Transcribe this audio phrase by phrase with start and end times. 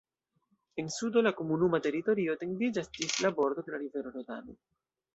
[0.77, 4.61] En sudo la komunuma teritorio etendiĝas ĝis la bordo de la rivero Rodano.